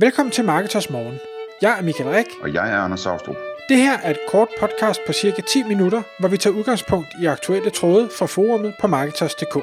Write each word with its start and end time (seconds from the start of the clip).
Velkommen 0.00 0.32
til 0.32 0.44
Marketers 0.44 0.90
Morgen. 0.90 1.18
Jeg 1.62 1.78
er 1.78 1.82
Michael 1.82 2.10
Rik. 2.10 2.26
Og 2.42 2.54
jeg 2.54 2.72
er 2.72 2.76
Anders 2.76 3.00
Saustrup. 3.00 3.36
Det 3.68 3.76
her 3.76 3.98
er 3.98 4.10
et 4.10 4.18
kort 4.28 4.48
podcast 4.60 5.00
på 5.06 5.12
cirka 5.12 5.42
10 5.42 5.62
minutter, 5.62 6.02
hvor 6.20 6.28
vi 6.28 6.36
tager 6.36 6.56
udgangspunkt 6.56 7.08
i 7.22 7.26
aktuelle 7.26 7.70
tråde 7.70 8.08
fra 8.18 8.26
forumet 8.26 8.74
på 8.80 8.86
Marketers.dk. 8.86 9.54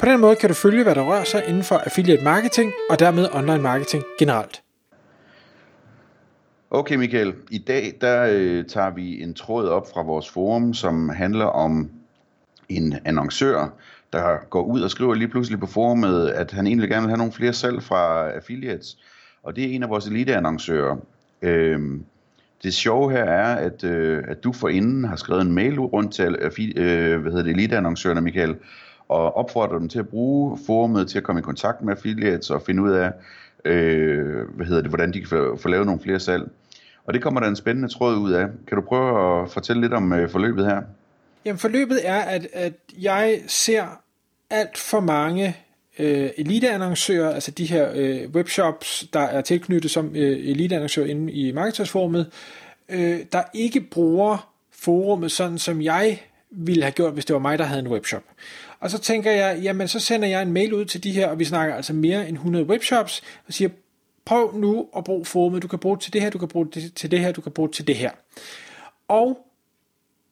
På 0.00 0.06
den 0.06 0.20
måde 0.20 0.36
kan 0.36 0.48
du 0.48 0.54
følge, 0.54 0.82
hvad 0.82 0.94
der 0.94 1.02
rører 1.02 1.24
sig 1.24 1.44
inden 1.48 1.62
for 1.62 1.76
affiliate 1.76 2.24
marketing 2.24 2.72
og 2.90 2.98
dermed 2.98 3.28
online 3.32 3.62
marketing 3.62 4.04
generelt. 4.18 4.62
Okay 6.70 6.94
Michael, 6.94 7.34
i 7.50 7.58
dag 7.58 7.92
der 8.00 8.26
øh, 8.30 8.64
tager 8.64 8.90
vi 8.90 9.22
en 9.22 9.34
tråd 9.34 9.68
op 9.68 9.86
fra 9.94 10.02
vores 10.02 10.30
forum, 10.30 10.74
som 10.74 11.08
handler 11.08 11.46
om 11.46 11.90
en 12.68 12.98
annoncør, 13.04 13.68
der 14.12 14.48
går 14.50 14.62
ud 14.62 14.80
og 14.80 14.90
skriver 14.90 15.14
lige 15.14 15.28
pludselig 15.28 15.60
på 15.60 15.66
forumet, 15.66 16.28
at 16.28 16.50
han 16.50 16.66
egentlig 16.66 16.88
gerne 16.88 17.02
vil 17.02 17.10
have 17.10 17.18
nogle 17.18 17.32
flere 17.32 17.52
salg 17.52 17.82
fra 17.82 18.30
affiliates. 18.30 18.96
Og 19.44 19.56
det 19.56 19.64
er 19.64 19.74
en 19.74 19.82
af 19.82 19.88
vores 19.88 20.06
eliteannoncører. 20.06 20.96
Øhm, 21.42 22.04
det 22.62 22.74
sjove 22.74 23.12
her 23.12 23.24
er, 23.24 23.54
at, 23.54 23.84
øh, 23.84 24.24
at 24.28 24.44
du 24.44 24.52
forinden 24.52 25.04
har 25.04 25.16
skrevet 25.16 25.42
en 25.42 25.52
mail 25.52 25.80
rundt 25.80 26.14
til 26.14 26.36
øh, 26.40 26.52
øh, 26.76 27.20
hvad 27.20 27.32
hedder 27.32 27.44
det, 27.44 27.50
eliteannoncørerne, 27.50 28.20
Michael, 28.20 28.56
og 29.08 29.36
opfordrer 29.36 29.78
dem 29.78 29.88
til 29.88 29.98
at 29.98 30.08
bruge 30.08 30.58
forumet 30.66 31.08
til 31.08 31.18
at 31.18 31.24
komme 31.24 31.38
i 31.38 31.42
kontakt 31.42 31.82
med 31.82 31.96
affiliates 31.96 32.50
og 32.50 32.62
finde 32.62 32.82
ud 32.82 32.90
af, 32.90 33.12
øh, 33.64 34.48
hvad 34.48 34.66
hedder 34.66 34.82
det, 34.82 34.90
hvordan 34.90 35.12
de 35.12 35.20
kan 35.20 35.28
få, 35.28 35.56
få 35.56 35.68
lavet 35.68 35.86
nogle 35.86 36.00
flere 36.00 36.20
salg. 36.20 36.50
Og 37.06 37.14
det 37.14 37.22
kommer 37.22 37.40
der 37.40 37.48
en 37.48 37.56
spændende 37.56 37.88
tråd 37.88 38.16
ud 38.16 38.32
af. 38.32 38.46
Kan 38.66 38.76
du 38.76 38.80
prøve 38.80 39.42
at 39.42 39.50
fortælle 39.50 39.82
lidt 39.82 39.92
om 39.92 40.12
øh, 40.12 40.30
forløbet 40.30 40.66
her? 40.66 40.82
Jamen 41.44 41.58
forløbet 41.58 42.00
er, 42.04 42.20
at, 42.20 42.46
at 42.52 42.72
jeg 42.98 43.40
ser 43.46 43.84
alt 44.50 44.78
for 44.78 45.00
mange 45.00 45.56
øh, 45.98 46.30
eliteannoncører, 46.36 47.34
altså 47.34 47.50
de 47.50 47.66
her 47.66 47.90
øh, 47.94 48.30
webshops, 48.30 49.06
der 49.12 49.20
er 49.20 49.40
tilknyttet 49.40 49.90
som 49.90 50.16
øh, 50.16 50.48
eliteannoncører 50.50 51.06
inde 51.06 51.32
i 51.32 51.52
markedsforumet, 51.52 52.30
øh, 52.88 53.20
der 53.32 53.42
ikke 53.54 53.80
bruger 53.80 54.50
forumet 54.72 55.32
sådan, 55.32 55.58
som 55.58 55.82
jeg 55.82 56.22
ville 56.50 56.82
have 56.82 56.92
gjort, 56.92 57.12
hvis 57.12 57.24
det 57.24 57.34
var 57.34 57.40
mig, 57.40 57.58
der 57.58 57.64
havde 57.64 57.80
en 57.80 57.88
webshop. 57.88 58.22
Og 58.80 58.90
så 58.90 58.98
tænker 58.98 59.30
jeg, 59.30 59.60
jamen 59.62 59.88
så 59.88 60.00
sender 60.00 60.28
jeg 60.28 60.42
en 60.42 60.52
mail 60.52 60.74
ud 60.74 60.84
til 60.84 61.04
de 61.04 61.12
her, 61.12 61.28
og 61.28 61.38
vi 61.38 61.44
snakker 61.44 61.74
altså 61.74 61.92
mere 61.92 62.28
end 62.28 62.36
100 62.36 62.64
webshops, 62.64 63.22
og 63.46 63.54
siger, 63.54 63.68
prøv 64.24 64.54
nu 64.56 64.88
at 64.96 65.04
bruge 65.04 65.24
forumet, 65.24 65.62
du 65.62 65.68
kan 65.68 65.78
bruge 65.78 65.96
det 65.96 66.02
til 66.02 66.12
det 66.12 66.20
her, 66.22 66.30
du 66.30 66.38
kan 66.38 66.48
bruge 66.48 66.66
det 66.74 66.94
til 66.94 67.10
det 67.10 67.20
her, 67.20 67.32
du 67.32 67.40
kan 67.40 67.52
bruge 67.52 67.68
det 67.68 67.74
til 67.74 67.86
det 67.86 67.96
her. 67.96 68.10
Og 69.08 69.46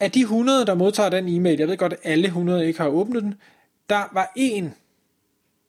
af 0.01 0.11
de 0.11 0.21
100, 0.21 0.67
der 0.67 0.75
modtager 0.75 1.09
den 1.09 1.29
e-mail, 1.29 1.59
jeg 1.59 1.69
ved 1.69 1.77
godt, 1.77 1.93
at 1.93 1.99
alle 2.03 2.25
100 2.25 2.67
ikke 2.67 2.81
har 2.81 2.89
åbnet 2.89 3.23
den, 3.23 3.35
der 3.91 4.09
var 4.13 4.33
en, 4.37 4.75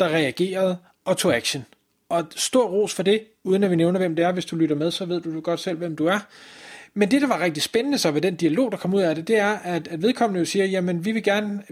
der 0.04 0.16
reagerede 0.16 0.78
og 1.06 1.18
tog 1.18 1.36
action. 1.36 1.66
Og 2.10 2.26
stor 2.36 2.68
ros 2.68 2.94
for 2.94 3.04
det, 3.04 3.22
uden 3.44 3.64
at 3.64 3.72
vi 3.72 3.76
nævner, 3.76 4.00
hvem 4.00 4.16
det 4.16 4.26
er. 4.26 4.32
Hvis 4.32 4.46
du 4.46 4.56
lytter 4.56 4.76
med, 4.76 4.92
så 4.92 5.06
ved 5.06 5.22
du 5.22 5.42
godt 5.42 5.60
selv, 5.60 5.78
hvem 5.78 5.96
du 5.96 6.06
er. 6.06 6.20
Men 6.94 7.12
det, 7.12 7.22
der 7.22 7.28
var 7.28 7.40
rigtig 7.40 7.64
spændende 7.64 7.98
så 7.98 8.12
ved 8.12 8.22
den 8.22 8.36
dialog, 8.36 8.72
der 8.72 8.78
kom 8.78 8.94
ud 8.94 9.02
af 9.02 9.16
det, 9.16 9.28
det 9.28 9.38
er, 9.38 9.58
at, 9.64 9.88
at 9.88 10.02
vedkommende 10.02 10.40
jo 10.40 10.46
siger, 10.46 10.66
jamen 10.66 11.06
vi 11.06 11.12
vil 11.12 11.24
gerne, 11.24 11.64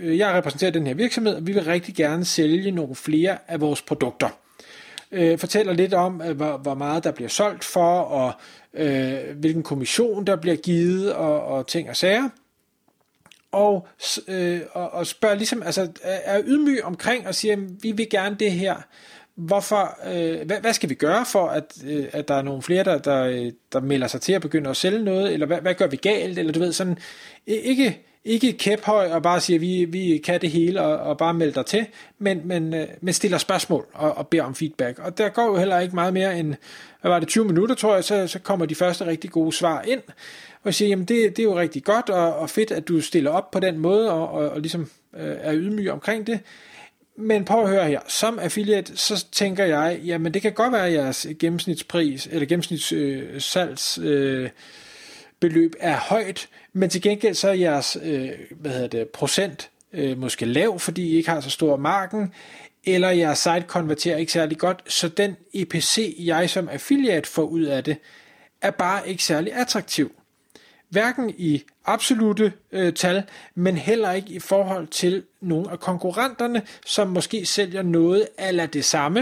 øh, 0.00 0.18
jeg 0.18 0.34
repræsenterer 0.34 0.70
den 0.70 0.86
her 0.86 0.94
virksomhed, 0.94 1.34
og 1.34 1.46
vi 1.46 1.52
vil 1.52 1.64
rigtig 1.64 1.94
gerne 1.94 2.24
sælge 2.24 2.70
nogle 2.70 2.94
flere 2.94 3.38
af 3.48 3.60
vores 3.60 3.82
produkter. 3.82 4.28
Øh, 5.12 5.38
fortæller 5.38 5.72
lidt 5.72 5.94
om, 5.94 6.22
øh, 6.22 6.36
hvor, 6.36 6.56
hvor 6.56 6.74
meget 6.74 7.04
der 7.04 7.10
bliver 7.10 7.28
solgt 7.28 7.64
for, 7.64 8.00
og 8.00 8.32
øh, 8.74 9.14
hvilken 9.36 9.62
kommission 9.62 10.24
der 10.26 10.36
bliver 10.36 10.56
givet, 10.56 11.12
og, 11.12 11.42
og 11.42 11.66
ting 11.66 11.90
og 11.90 11.96
sager 11.96 12.28
og, 13.56 13.88
øh, 14.28 14.60
og, 14.72 14.90
og 14.92 15.06
spørger 15.06 15.34
ligesom, 15.34 15.62
altså 15.62 15.88
er 16.02 16.42
ydmyg 16.46 16.84
omkring 16.84 17.26
og 17.26 17.34
siger, 17.34 17.56
vi 17.82 17.92
vil 17.92 18.10
gerne 18.10 18.36
det 18.36 18.52
her. 18.52 18.76
Hvorfor, 19.34 19.98
øh, 20.06 20.46
hvad, 20.46 20.60
hvad 20.60 20.72
skal 20.72 20.88
vi 20.88 20.94
gøre 20.94 21.26
for, 21.26 21.48
at, 21.48 21.64
øh, 21.86 22.06
at 22.12 22.28
der 22.28 22.34
er 22.34 22.42
nogle 22.42 22.62
flere, 22.62 22.84
der, 22.84 22.98
der, 22.98 23.22
øh, 23.24 23.52
der 23.72 23.80
melder 23.80 24.06
sig 24.06 24.20
til 24.20 24.32
at 24.32 24.42
begynde 24.42 24.70
at 24.70 24.76
sælge 24.76 25.04
noget, 25.04 25.32
eller 25.32 25.46
hvad, 25.46 25.60
hvad 25.60 25.74
gør 25.74 25.86
vi 25.86 25.96
galt, 25.96 26.38
eller 26.38 26.52
du 26.52 26.60
ved, 26.60 26.72
sådan, 26.72 26.98
ikke, 27.46 28.06
ikke 28.26 28.52
kæphøj 28.52 29.10
og 29.10 29.22
bare 29.22 29.40
siger, 29.40 29.58
vi, 29.58 29.84
vi 29.84 30.18
kan 30.24 30.40
det 30.40 30.50
hele 30.50 30.82
og, 30.82 30.98
og 30.98 31.18
bare 31.18 31.34
melder 31.34 31.54
dig 31.54 31.66
til, 31.66 31.86
men, 32.18 32.40
men, 32.44 32.74
øh, 32.74 32.88
men 33.00 33.14
stiller 33.14 33.38
spørgsmål 33.38 33.86
og, 33.92 34.18
og 34.18 34.28
beder 34.28 34.42
om 34.42 34.54
feedback. 34.54 34.98
Og 34.98 35.18
der 35.18 35.28
går 35.28 35.46
jo 35.46 35.56
heller 35.56 35.80
ikke 35.80 35.94
meget 35.94 36.14
mere 36.14 36.38
end, 36.38 36.54
hvad 37.00 37.10
var 37.10 37.18
det, 37.18 37.28
20 37.28 37.44
minutter, 37.44 37.74
tror 37.74 37.94
jeg, 37.94 38.04
så, 38.04 38.26
så 38.26 38.38
kommer 38.38 38.66
de 38.66 38.74
første 38.74 39.06
rigtig 39.06 39.30
gode 39.30 39.52
svar 39.52 39.82
ind 39.82 40.00
og 40.62 40.74
siger, 40.74 40.88
jamen 40.88 41.04
det, 41.04 41.36
det 41.36 41.38
er 41.38 41.44
jo 41.44 41.58
rigtig 41.58 41.84
godt 41.84 42.10
og, 42.10 42.36
og 42.36 42.50
fedt, 42.50 42.70
at 42.70 42.88
du 42.88 43.00
stiller 43.00 43.30
op 43.30 43.50
på 43.50 43.60
den 43.60 43.78
måde 43.78 44.12
og, 44.12 44.28
og, 44.28 44.50
og 44.50 44.60
ligesom 44.60 44.90
øh, 45.16 45.36
er 45.40 45.54
ydmyg 45.54 45.90
omkring 45.90 46.26
det. 46.26 46.40
Men 47.18 47.44
prøv 47.44 47.62
at 47.62 47.68
høre 47.68 47.84
her, 47.84 48.00
som 48.08 48.38
affiliate, 48.38 48.96
så 48.96 49.26
tænker 49.32 49.64
jeg, 49.64 50.00
jamen 50.04 50.34
det 50.34 50.42
kan 50.42 50.52
godt 50.52 50.72
være, 50.72 50.86
at 50.86 50.92
jeres 50.92 51.26
gennemsnitspris, 51.38 52.28
eller 52.32 52.46
gennemsnitssalgs 52.46 53.98
øh, 53.98 54.42
øh, 54.42 54.50
beløb 55.40 55.74
er 55.80 55.96
højt, 55.96 56.48
men 56.72 56.90
til 56.90 57.02
gengæld 57.02 57.34
så 57.34 57.48
er 57.48 57.52
jeres 57.52 57.98
øh, 58.02 58.30
hvad 58.50 58.70
hedder 58.70 58.88
det, 58.88 59.08
procent 59.08 59.70
øh, 59.92 60.18
måske 60.18 60.46
lav, 60.46 60.78
fordi 60.78 61.02
I 61.02 61.16
ikke 61.16 61.30
har 61.30 61.40
så 61.40 61.50
stor 61.50 61.76
marken, 61.76 62.32
eller 62.84 63.10
jeres 63.10 63.38
site 63.38 63.64
konverterer 63.66 64.16
ikke 64.16 64.32
særlig 64.32 64.58
godt, 64.58 64.92
så 64.92 65.08
den 65.08 65.36
EPC, 65.54 66.16
jeg 66.18 66.50
som 66.50 66.68
affiliate 66.68 67.28
får 67.28 67.42
ud 67.42 67.62
af 67.62 67.84
det, 67.84 67.96
er 68.62 68.70
bare 68.70 69.08
ikke 69.08 69.24
særlig 69.24 69.52
attraktiv 69.52 70.12
hverken 70.88 71.34
i 71.38 71.62
absolute 71.84 72.52
øh, 72.72 72.92
tal, 72.92 73.22
men 73.54 73.76
heller 73.76 74.12
ikke 74.12 74.32
i 74.32 74.38
forhold 74.38 74.86
til 74.86 75.22
nogle 75.40 75.70
af 75.70 75.80
konkurrenterne, 75.80 76.62
som 76.86 77.08
måske 77.08 77.46
sælger 77.46 77.82
noget 77.82 78.28
eller 78.38 78.66
det 78.66 78.84
samme. 78.84 79.20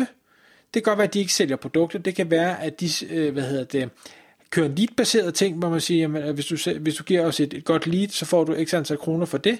Det 0.75 0.83
kan 0.83 0.91
godt 0.91 0.99
være, 0.99 1.07
at 1.07 1.15
de 1.15 1.19
ikke 1.19 1.33
sælger 1.33 1.57
produkter. 1.57 1.99
Det 1.99 2.15
kan 2.15 2.31
være, 2.31 2.63
at 2.63 2.81
de 2.81 2.89
øh, 3.11 3.33
hvad 3.33 3.43
hedder 3.43 3.65
det, 3.65 3.91
kører 4.55 4.67
en 4.67 4.75
lead-baseret 4.75 5.35
ting, 5.35 5.59
hvor 5.59 5.69
man 5.69 5.81
siger, 5.81 6.01
jamen, 6.01 6.35
hvis, 6.35 6.47
du, 6.47 6.57
hvis 6.81 6.95
du 6.95 7.05
giver 7.05 7.27
os 7.27 7.41
et, 7.41 7.55
et 7.55 7.65
godt 7.65 7.87
lead, 7.87 8.09
så 8.09 8.25
får 8.25 8.45
du 8.45 8.65
x 8.65 8.75
antal 8.75 8.99
kroner 8.99 9.27
for 9.27 9.39
det, 9.39 9.59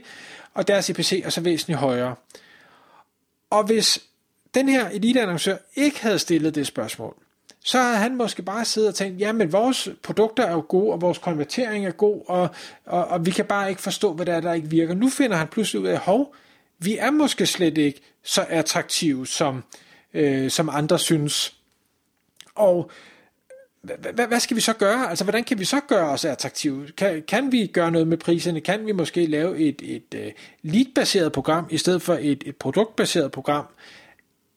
og 0.55 0.69
deres 0.69 0.85
CPC 0.85 1.23
er 1.25 1.31
så 1.31 1.41
væsentligt 1.41 1.79
højere. 1.79 2.15
Og 3.51 3.65
hvis 3.65 3.99
den 4.55 4.69
her 4.69 4.89
elite-annoncør 4.89 5.57
ikke 5.75 6.01
havde 6.03 6.19
stillet 6.19 6.55
det 6.55 6.67
spørgsmål, 6.67 7.15
så 7.65 7.79
havde 7.79 7.97
han 7.97 8.17
måske 8.17 8.43
bare 8.43 8.65
siddet 8.65 8.89
og 8.89 8.95
tænkt, 8.95 9.21
jamen 9.21 9.53
vores 9.53 9.89
produkter 10.03 10.43
er 10.43 10.53
jo 10.53 10.65
gode, 10.69 10.93
og 10.93 11.01
vores 11.01 11.19
konvertering 11.19 11.87
er 11.87 11.91
god, 11.91 12.23
og, 12.27 12.49
og, 12.85 13.07
og 13.07 13.27
vi 13.27 13.31
kan 13.31 13.45
bare 13.45 13.71
ikke 13.71 13.83
forstå, 13.83 14.13
hvad 14.13 14.27
der 14.27 14.35
er, 14.35 14.41
der 14.41 14.53
ikke 14.53 14.71
virker. 14.71 14.95
Nu 14.95 15.09
finder 15.09 15.37
han 15.37 15.49
pludselig 15.49 15.83
ud 15.83 15.87
af, 15.87 15.99
hov, 15.99 16.35
vi 16.79 16.97
er 16.97 17.11
måske 17.11 17.47
slet 17.47 17.79
ikke 17.79 18.01
så 18.23 18.47
attraktive, 18.49 19.27
som, 19.27 19.65
øh, 20.15 20.51
som 20.51 20.69
andre 20.69 20.99
synes. 20.99 21.55
Og 22.55 22.91
hvad 24.29 24.41
skal 24.41 24.57
vi 24.57 24.61
så 24.61 24.73
gøre? 24.73 25.11
Altså, 25.11 25.25
hvordan 25.25 25.45
kan 25.45 25.59
vi 25.59 25.65
så 25.65 25.81
gøre 25.89 26.09
os 26.09 26.25
attraktive? 26.25 26.89
Kan, 26.97 27.23
kan 27.29 27.53
vi 27.53 27.67
gøre 27.67 27.91
noget 27.91 28.09
med 28.09 28.19
priserne? 28.19 28.61
Kan 28.61 28.87
vi 28.87 28.93
måske 28.93 29.27
lave 29.27 29.59
et, 29.59 29.83
et, 29.85 30.15
et 30.15 30.33
lead-baseret 30.63 31.33
program, 31.33 31.67
i 31.71 31.79
stedet 31.79 32.03
for 32.03 32.15
et, 32.21 32.43
et 32.47 32.57
produktbaseret 32.57 33.33
program? 33.33 33.65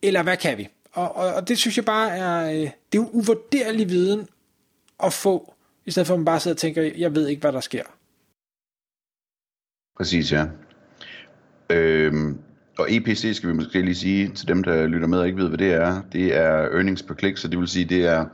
Eller 0.01 0.23
hvad 0.23 0.37
kan 0.37 0.57
vi? 0.57 0.67
Og, 0.91 1.15
og, 1.15 1.33
og 1.33 1.47
det 1.47 1.57
synes 1.57 1.77
jeg 1.77 1.85
bare 1.85 2.17
er, 2.17 2.51
øh, 2.51 2.59
det 2.59 2.67
er 2.67 2.71
jo 2.95 3.09
uvurderlig 3.11 3.89
viden 3.89 4.27
at 5.03 5.13
få, 5.13 5.53
i 5.85 5.91
stedet 5.91 6.07
for 6.07 6.13
at 6.13 6.19
man 6.19 6.25
bare 6.25 6.39
sidder 6.39 6.55
og 6.55 6.59
tænker, 6.59 6.91
jeg 6.97 7.15
ved 7.15 7.27
ikke, 7.27 7.41
hvad 7.41 7.51
der 7.51 7.59
sker. 7.59 7.83
Præcis, 9.97 10.31
ja. 10.31 10.45
Øhm, 11.69 12.37
og 12.77 12.93
EPC 12.93 13.33
skal 13.35 13.49
vi 13.49 13.53
måske 13.53 13.81
lige 13.81 13.95
sige 13.95 14.29
til 14.29 14.47
dem, 14.47 14.63
der 14.63 14.87
lytter 14.87 15.07
med 15.07 15.19
og 15.19 15.27
ikke 15.27 15.37
ved, 15.37 15.47
hvad 15.47 15.57
det 15.57 15.73
er. 15.73 16.01
Det 16.11 16.35
er 16.35 16.49
earnings 16.49 17.03
per 17.03 17.15
click, 17.15 17.37
så 17.37 17.47
det 17.47 17.59
vil 17.59 17.67
sige, 17.67 17.85
det 17.85 18.05
er 18.05 18.25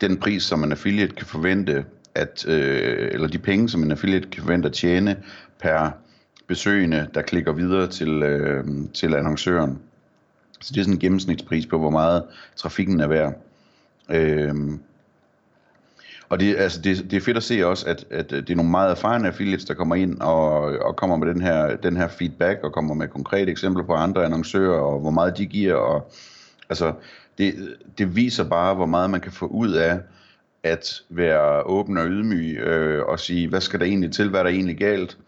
den 0.00 0.16
pris, 0.16 0.42
som 0.42 0.64
en 0.64 0.72
affiliate 0.72 1.14
kan 1.14 1.26
forvente, 1.26 1.84
at, 2.14 2.44
øh, 2.48 3.08
eller 3.12 3.28
de 3.28 3.38
penge, 3.38 3.68
som 3.68 3.82
en 3.82 3.90
affiliate 3.90 4.28
kan 4.28 4.42
forvente 4.42 4.68
at 4.68 4.74
tjene 4.74 5.16
per 5.60 5.90
besøgende, 6.46 7.08
der 7.14 7.22
klikker 7.22 7.52
videre 7.52 7.86
til, 7.86 8.22
øh, 8.22 8.64
til 8.94 9.14
annoncøren. 9.14 9.78
Så 10.60 10.72
det 10.74 10.80
er 10.80 10.84
sådan 10.84 10.94
en 10.94 11.00
gennemsnitspris 11.00 11.66
på, 11.66 11.78
hvor 11.78 11.90
meget 11.90 12.22
trafikken 12.56 13.00
er 13.00 13.06
værd. 13.06 13.34
Øh, 14.10 14.54
og 16.28 16.40
det, 16.40 16.56
altså 16.56 16.80
det, 16.80 17.10
det 17.10 17.16
er 17.16 17.20
fedt 17.20 17.36
at 17.36 17.42
se 17.42 17.66
også, 17.66 17.86
at, 17.86 18.04
at 18.10 18.30
det 18.30 18.50
er 18.50 18.54
nogle 18.54 18.70
meget 18.70 18.90
erfarne 18.90 19.28
affiliates, 19.28 19.64
der 19.64 19.74
kommer 19.74 19.94
ind 19.94 20.20
og, 20.20 20.60
og 20.60 20.96
kommer 20.96 21.16
med 21.16 21.28
den 21.28 21.40
her, 21.40 21.76
den 21.76 21.96
her 21.96 22.08
feedback, 22.08 22.64
og 22.64 22.72
kommer 22.72 22.94
med 22.94 23.08
konkrete 23.08 23.50
eksempler 23.50 23.84
på 23.84 23.92
andre 23.92 24.24
annoncører, 24.24 24.80
og 24.80 25.00
hvor 25.00 25.10
meget 25.10 25.38
de 25.38 25.46
giver. 25.46 25.74
Og, 25.74 26.12
altså, 26.68 26.94
det, 27.38 27.76
det 27.98 28.16
viser 28.16 28.48
bare, 28.48 28.74
hvor 28.74 28.86
meget 28.86 29.10
man 29.10 29.20
kan 29.20 29.32
få 29.32 29.46
ud 29.46 29.72
af 29.72 30.00
at 30.62 31.02
være 31.08 31.62
åben 31.62 31.98
og 31.98 32.06
ydmyg, 32.06 32.58
øh, 32.58 33.04
og 33.06 33.20
sige, 33.20 33.48
hvad 33.48 33.60
skal 33.60 33.80
der 33.80 33.86
egentlig 33.86 34.12
til, 34.12 34.28
hvad 34.30 34.40
er 34.40 34.44
der 34.44 34.50
egentlig 34.50 34.76
galt, 34.76 35.18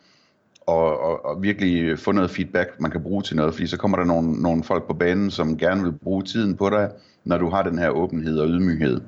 og, 0.66 1.00
og, 1.00 1.24
og 1.24 1.42
virkelig 1.42 1.98
få 1.98 2.12
noget 2.12 2.30
feedback, 2.30 2.80
man 2.80 2.90
kan 2.90 3.02
bruge 3.02 3.22
til 3.22 3.36
noget, 3.36 3.54
fordi 3.54 3.66
så 3.66 3.76
kommer 3.76 3.96
der 3.96 4.04
nogle, 4.04 4.42
nogle 4.42 4.64
folk 4.64 4.86
på 4.86 4.94
banen, 4.94 5.30
som 5.30 5.58
gerne 5.58 5.82
vil 5.82 5.92
bruge 5.92 6.22
tiden 6.22 6.56
på 6.56 6.70
dig, 6.70 6.90
når 7.24 7.38
du 7.38 7.48
har 7.48 7.62
den 7.62 7.78
her 7.78 7.88
åbenhed 7.88 8.38
og 8.38 8.48
ydmyghed. 8.48 9.00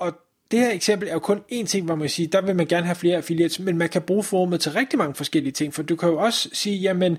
Og 0.00 0.12
det 0.50 0.58
her 0.58 0.72
eksempel 0.72 1.08
er 1.08 1.12
jo 1.12 1.18
kun 1.18 1.40
én 1.52 1.66
ting, 1.66 1.86
hvor 1.86 1.94
man 1.94 2.08
siger, 2.08 2.28
der 2.28 2.42
vil 2.42 2.56
man 2.56 2.66
gerne 2.66 2.86
have 2.86 2.96
flere 2.96 3.16
affiliates, 3.16 3.60
men 3.60 3.78
man 3.78 3.88
kan 3.88 4.02
bruge 4.02 4.22
forumet 4.22 4.60
til 4.60 4.72
rigtig 4.72 4.98
mange 4.98 5.14
forskellige 5.14 5.52
ting, 5.52 5.74
for 5.74 5.82
du 5.82 5.96
kan 5.96 6.08
jo 6.08 6.16
også 6.16 6.48
sige, 6.52 6.76
jamen, 6.76 7.18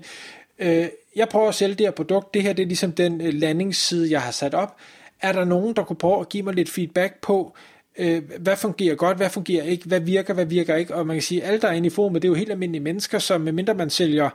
øh, 0.58 0.86
jeg 1.16 1.28
prøver 1.28 1.48
at 1.48 1.54
sælge 1.54 1.74
det 1.74 1.86
her 1.86 1.90
produkt, 1.90 2.34
det 2.34 2.42
her 2.42 2.52
det 2.52 2.62
er 2.62 2.66
ligesom 2.66 2.92
den 2.92 3.20
øh, 3.20 3.34
landingsside, 3.34 4.10
jeg 4.10 4.22
har 4.22 4.30
sat 4.30 4.54
op, 4.54 4.76
er 5.22 5.32
der 5.32 5.44
nogen, 5.44 5.76
der 5.76 5.82
kunne 5.82 5.96
prøve 5.96 6.20
at 6.20 6.28
give 6.28 6.42
mig 6.42 6.54
lidt 6.54 6.70
feedback 6.70 7.20
på, 7.22 7.56
øh, 7.98 8.22
hvad 8.38 8.56
fungerer 8.56 8.94
godt, 8.94 9.16
hvad 9.16 9.30
fungerer 9.30 9.64
ikke, 9.64 9.86
hvad 9.86 10.00
virker, 10.00 10.34
hvad 10.34 10.44
virker 10.46 10.76
ikke, 10.76 10.94
og 10.94 11.06
man 11.06 11.16
kan 11.16 11.22
sige, 11.22 11.42
at 11.42 11.48
alle 11.48 11.60
der 11.60 11.68
er 11.68 11.72
inde 11.72 11.86
i 11.86 11.90
forumet, 11.90 12.22
det 12.22 12.28
er 12.28 12.30
jo 12.30 12.34
helt 12.34 12.50
almindelige 12.50 12.82
mennesker, 12.82 13.18
som 13.18 13.40
medmindre 13.40 13.74
man 13.74 13.90
sælger 13.90 14.30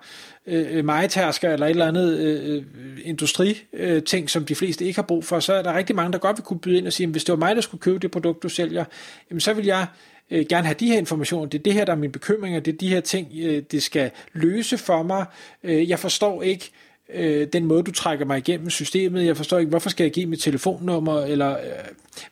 øh, 0.47 0.77
øh 0.77 0.85
majtærsker 0.85 1.53
eller 1.53 1.65
et 1.65 1.69
eller 1.69 1.87
andet 1.87 2.19
øh, 2.19 2.63
industriting, 3.03 3.67
øh, 3.73 4.01
øh 4.13 4.27
som 4.27 4.45
de 4.45 4.55
fleste 4.55 4.85
ikke 4.85 4.97
har 4.97 5.03
brug 5.03 5.25
for, 5.25 5.39
så 5.39 5.53
er 5.53 5.61
der 5.61 5.77
rigtig 5.77 5.95
mange, 5.95 6.11
der 6.13 6.19
godt 6.19 6.37
vil 6.37 6.43
kunne 6.43 6.59
byde 6.59 6.77
ind 6.77 6.87
og 6.87 6.93
sige, 6.93 7.07
at 7.07 7.11
hvis 7.11 7.23
det 7.23 7.33
var 7.33 7.39
mig, 7.39 7.55
der 7.55 7.61
skulle 7.61 7.81
købe 7.81 7.99
det 7.99 8.11
produkt, 8.11 8.43
du 8.43 8.49
sælger, 8.49 8.85
jamen 9.29 9.41
så 9.41 9.53
vil 9.53 9.65
jeg 9.65 9.87
øh, 10.31 10.45
gerne 10.49 10.65
have 10.65 10.75
de 10.79 10.87
her 10.87 10.97
informationer, 10.97 11.49
det 11.49 11.59
er 11.59 11.63
det 11.63 11.73
her, 11.73 11.85
der 11.85 11.91
er 11.91 11.97
mine 11.97 12.11
bekymringer, 12.11 12.59
det 12.59 12.73
er 12.73 12.77
de 12.77 12.89
her 12.89 13.01
ting, 13.01 13.27
øh, 13.41 13.63
det 13.71 13.83
skal 13.83 14.11
løse 14.33 14.77
for 14.77 15.03
mig, 15.03 15.25
øh, 15.63 15.89
jeg 15.89 15.99
forstår 15.99 16.43
ikke, 16.43 16.71
øh, 17.13 17.47
den 17.53 17.65
måde, 17.65 17.83
du 17.83 17.91
trækker 17.91 18.25
mig 18.25 18.37
igennem 18.37 18.69
systemet. 18.69 19.25
Jeg 19.25 19.37
forstår 19.37 19.57
ikke, 19.57 19.69
hvorfor 19.69 19.89
skal 19.89 20.03
jeg 20.03 20.11
give 20.11 20.25
mit 20.25 20.39
telefonnummer, 20.39 21.21
eller 21.21 21.51
øh, 21.51 21.65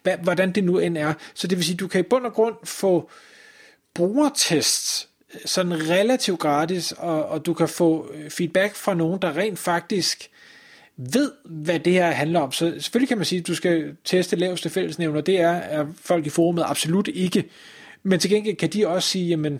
hvad, 0.04 0.18
hvordan 0.18 0.52
det 0.52 0.64
nu 0.64 0.80
end 0.80 0.98
er. 0.98 1.14
Så 1.34 1.48
det 1.48 1.58
vil 1.58 1.66
sige, 1.66 1.78
du 1.78 1.88
kan 1.88 2.00
i 2.00 2.04
bund 2.04 2.26
og 2.26 2.34
grund 2.34 2.56
få 2.64 3.10
brugertests 3.94 5.08
øh, 5.34 5.42
sådan 5.46 5.90
relativt 5.90 6.40
gratis, 6.40 6.92
og, 6.92 7.26
og 7.26 7.46
du 7.46 7.54
kan 7.54 7.70
få 7.70 8.12
øh, 8.14 8.30
feedback 8.30 8.76
fra 8.76 8.94
nogen, 8.94 9.22
der 9.22 9.38
rent 9.38 9.60
faktisk 9.60 10.30
ved, 10.98 11.32
hvad 11.46 11.80
det 11.80 11.94
her 11.94 12.12
handler 12.12 12.40
om. 12.40 12.52
Så 12.52 12.74
selvfølgelig 12.80 13.08
kan 13.08 13.18
man 13.18 13.26
sige, 13.26 13.40
at 13.40 13.48
du 13.48 13.56
skal 13.56 13.96
teste 14.06 14.36
laveste 14.36 14.70
fællesnævner. 14.70 15.22
Det 15.22 15.40
er, 15.40 15.52
er 15.52 15.86
folk 16.02 16.26
i 16.26 16.30
forumet 16.30 16.64
absolut 16.68 17.08
ikke. 17.08 17.50
Men 18.04 18.20
til 18.20 18.30
gengæld 18.30 18.56
kan 18.56 18.70
de 18.70 18.88
også 18.88 19.10
sige, 19.10 19.28
jamen, 19.28 19.60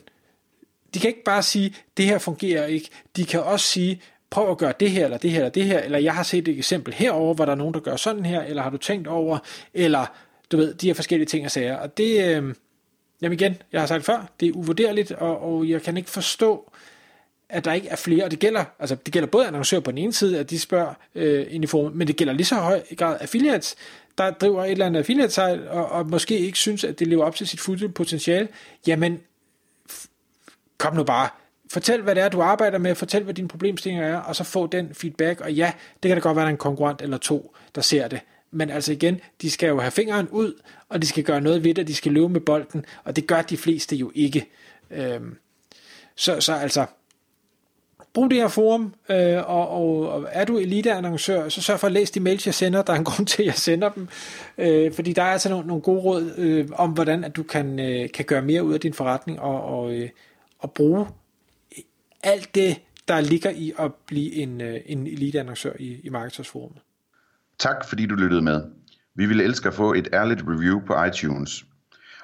de 0.94 1.00
kan 1.00 1.08
ikke 1.08 1.24
bare 1.24 1.44
sige, 1.44 1.76
det 1.98 2.06
her 2.06 2.18
fungerer 2.18 2.66
ikke. 2.66 2.90
De 3.16 3.26
kan 3.26 3.44
også 3.44 3.66
sige, 3.66 4.02
prøv 4.30 4.52
at 4.52 4.58
gøre 4.58 4.74
det 4.80 4.92
her, 4.92 5.06
eller 5.06 5.18
det 5.18 5.32
her, 5.32 5.38
eller 5.38 5.50
det 5.50 5.66
her, 5.66 5.80
eller 5.80 6.00
jeg 6.00 6.14
har 6.14 6.24
set 6.24 6.48
et 6.48 6.58
eksempel 6.58 6.94
herover, 6.94 7.34
hvor 7.34 7.46
der 7.46 7.52
er 7.52 7.56
nogen, 7.56 7.74
der 7.74 7.80
gør 7.80 7.96
sådan 7.96 8.26
her, 8.26 8.42
eller 8.42 8.62
har 8.64 8.70
du 8.70 8.78
tænkt 8.78 9.08
over, 9.08 9.38
eller 9.74 10.06
du 10.52 10.58
ved, 10.58 10.74
de 10.74 10.88
her 10.88 10.94
forskellige 10.94 11.28
ting 11.28 11.46
og 11.46 11.52
sager. 11.52 11.76
Og 11.76 11.98
det, 11.98 12.26
øh, 12.26 12.54
jamen 13.22 13.34
igen, 13.40 13.58
jeg 13.72 13.82
har 13.82 13.88
sagt 13.88 14.06
før, 14.06 14.32
det 14.40 14.48
er 14.48 14.54
uvurderligt, 14.54 15.12
og, 15.12 15.42
og 15.42 15.70
jeg 15.70 15.82
kan 15.82 15.98
ikke 15.98 16.10
forstå, 16.10 16.72
at 17.50 17.66
der 17.66 17.74
ikke 17.74 17.88
er 17.88 17.96
flere, 17.96 18.24
og 18.24 18.32
det 18.32 18.40
gælder, 18.40 18.66
altså 18.80 18.96
det 18.96 19.14
gælder 19.14 19.28
både 19.28 19.48
annoncører 19.48 19.82
på 19.82 19.92
den 19.92 19.98
ene 19.98 20.14
side, 20.14 20.40
at 20.40 20.50
de 20.50 20.60
spørger 20.60 20.94
øh, 21.16 21.48
ind 21.50 21.64
i 21.64 21.68
formen, 21.68 21.98
men 21.98 22.08
det 22.08 22.16
gælder 22.16 22.34
lige 22.34 22.46
så 22.46 22.56
høj 22.56 22.82
grad 22.98 23.18
affiliates, 23.22 23.76
der 24.20 24.32
driver 24.32 24.64
et 24.64 24.72
eller 24.72 24.86
andet 24.86 25.00
affiliate 25.00 25.34
site, 25.34 25.70
og, 25.70 25.92
og 25.92 26.10
måske 26.10 26.38
ikke 26.40 26.58
synes, 26.58 26.84
at 26.84 27.00
det 27.00 27.08
lever 27.08 27.26
op 27.26 27.36
til 27.36 27.48
sit 27.48 27.60
fulde 27.60 27.90
potentiale, 27.90 28.48
jamen, 28.88 29.20
kom 30.78 30.96
nu 30.96 31.04
bare, 31.04 31.30
fortæl, 31.72 32.02
hvad 32.02 32.16
det 32.16 32.24
er, 32.24 32.30
du 32.30 32.42
arbejder 32.42 32.78
med, 32.78 32.96
fortæl, 32.96 33.24
hvad 33.24 33.34
dine 33.34 33.48
problemstillinger 33.48 34.08
er, 34.08 34.18
og 34.18 34.36
så 34.36 34.44
få 34.44 34.68
den 34.68 34.94
feedback, 34.94 35.42
og 35.42 35.54
ja, 35.54 35.72
det 36.04 36.10
kan 36.10 36.18
da 36.18 36.22
godt 36.22 36.36
være, 36.36 36.44
der 36.44 36.50
er 36.50 36.54
en 36.54 36.58
konkurrent 36.58 37.02
eller 37.02 37.18
to, 37.18 37.56
der 37.76 37.82
ser 37.82 38.08
det. 38.08 38.20
Men 38.52 38.70
altså 38.70 38.92
igen, 38.92 39.22
de 39.42 39.52
skal 39.52 39.68
jo 39.68 39.80
have 39.80 39.92
fingeren 39.92 40.28
ud, 40.28 40.62
og 40.90 41.02
de 41.02 41.08
skal 41.08 41.24
gøre 41.24 41.42
noget 41.42 41.64
ved 41.64 41.74
det, 41.74 41.88
de 41.88 41.96
skal 41.96 42.12
løbe 42.12 42.30
med 42.30 42.42
bolden, 42.42 42.86
og 43.04 43.16
det 43.16 43.28
gør 43.28 43.42
de 43.42 43.58
fleste 43.58 43.96
jo 43.96 44.12
ikke. 44.16 44.50
Øhm, 44.92 45.38
så, 46.16 46.42
så 46.42 46.54
altså, 46.54 46.86
brug 48.20 48.32
det 48.32 48.38
her 48.38 48.48
forum, 48.48 48.94
øh, 49.10 49.50
og, 49.50 49.70
og, 49.70 50.10
og 50.12 50.28
er 50.32 50.46
du 50.46 50.58
eliteannoncør, 50.58 51.50
så 51.50 51.62
sørg 51.62 51.80
for 51.80 51.88
at 51.88 51.94
læse 51.94 52.14
de 52.14 52.20
mails, 52.20 52.46
jeg 52.46 52.54
sender. 52.54 52.82
Der 52.82 52.94
er 52.94 52.98
en 52.98 53.04
grund 53.12 53.28
til, 53.28 53.42
at 53.42 53.46
jeg 53.46 53.56
sender 53.56 53.90
dem, 53.90 54.08
øh, 54.58 54.94
fordi 54.94 55.14
der 55.14 55.22
er 55.24 55.32
altså 55.32 55.50
nogle, 55.50 55.68
nogle 55.68 55.82
gode 55.82 56.00
råd 56.00 56.34
øh, 56.38 56.68
om, 56.74 56.90
hvordan 56.90 57.24
at 57.24 57.36
du 57.36 57.44
kan, 57.44 57.80
øh, 57.80 58.10
kan 58.14 58.26
gøre 58.26 58.42
mere 58.42 58.64
ud 58.64 58.74
af 58.74 58.80
din 58.80 58.94
forretning, 58.94 59.40
og, 59.40 59.64
og, 59.64 59.94
øh, 59.94 60.10
og 60.60 60.72
bruge 60.72 61.08
alt 62.24 62.56
det, 62.56 62.82
der 63.08 63.22
ligger 63.22 63.50
i 63.50 63.74
at 63.80 63.92
blive 64.08 64.34
en, 64.34 64.62
øh, 64.62 64.80
en 64.86 65.08
eliteannoncør 65.08 65.74
i, 65.80 66.00
i 66.04 66.10
Marketers 66.10 66.54
Tak 67.60 67.90
fordi 67.90 68.06
du 68.06 68.16
lyttede 68.16 68.42
med. 68.42 68.62
Vi 69.16 69.26
ville 69.26 69.44
elske 69.44 69.68
at 69.68 69.74
få 69.74 69.94
et 69.94 70.08
ærligt 70.14 70.42
review 70.48 70.80
på 70.88 71.04
iTunes. 71.04 71.66